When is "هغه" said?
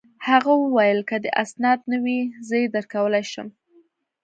0.27-0.51